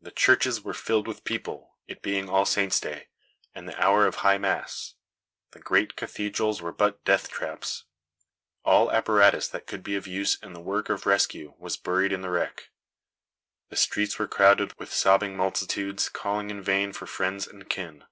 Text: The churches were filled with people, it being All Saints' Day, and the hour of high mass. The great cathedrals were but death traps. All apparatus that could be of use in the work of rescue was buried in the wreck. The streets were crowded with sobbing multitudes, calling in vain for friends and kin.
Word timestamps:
The 0.00 0.10
churches 0.10 0.62
were 0.62 0.72
filled 0.72 1.06
with 1.06 1.22
people, 1.22 1.76
it 1.86 2.00
being 2.00 2.30
All 2.30 2.46
Saints' 2.46 2.80
Day, 2.80 3.08
and 3.54 3.68
the 3.68 3.78
hour 3.78 4.06
of 4.06 4.14
high 4.14 4.38
mass. 4.38 4.94
The 5.50 5.58
great 5.60 5.96
cathedrals 5.96 6.62
were 6.62 6.72
but 6.72 7.04
death 7.04 7.28
traps. 7.28 7.84
All 8.64 8.90
apparatus 8.90 9.46
that 9.48 9.66
could 9.66 9.82
be 9.82 9.96
of 9.96 10.06
use 10.06 10.36
in 10.36 10.54
the 10.54 10.62
work 10.62 10.88
of 10.88 11.04
rescue 11.04 11.52
was 11.58 11.76
buried 11.76 12.10
in 12.10 12.22
the 12.22 12.30
wreck. 12.30 12.70
The 13.68 13.76
streets 13.76 14.18
were 14.18 14.28
crowded 14.28 14.72
with 14.78 14.94
sobbing 14.94 15.36
multitudes, 15.36 16.08
calling 16.08 16.48
in 16.48 16.62
vain 16.62 16.94
for 16.94 17.04
friends 17.06 17.46
and 17.46 17.68
kin. 17.68 18.04